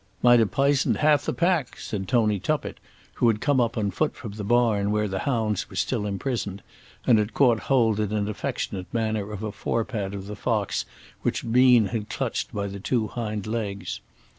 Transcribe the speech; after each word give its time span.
"Might 0.23 0.39
have 0.39 0.49
pi'soned 0.49 0.97
half 0.97 1.25
the 1.27 1.31
pack!" 1.31 1.77
said 1.77 2.07
Tony 2.07 2.39
Tuppett, 2.39 2.79
who 3.17 3.27
had 3.27 3.39
come 3.39 3.61
up 3.61 3.77
on 3.77 3.91
foot 3.91 4.15
from 4.15 4.31
the 4.31 4.43
barn 4.43 4.89
where 4.89 5.07
the 5.07 5.19
hounds 5.29 5.69
were 5.69 5.75
still 5.75 6.07
imprisoned, 6.07 6.63
and 7.05 7.19
had 7.19 7.35
caught 7.35 7.59
hold 7.69 7.99
in 7.99 8.11
an 8.11 8.27
affectionate 8.27 8.91
manner 8.91 9.31
of 9.31 9.43
a 9.43 9.51
fore 9.51 9.85
pad 9.85 10.15
of 10.15 10.25
the 10.25 10.35
fox 10.35 10.85
which 11.21 11.51
Bean 11.51 11.85
had 11.89 12.09
clutched 12.09 12.51
by 12.51 12.65
the 12.65 12.79
two 12.79 13.09
hind 13.09 13.45
legs. 13.45 13.99